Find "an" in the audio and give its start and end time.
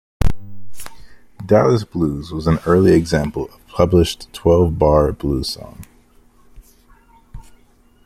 2.47-2.57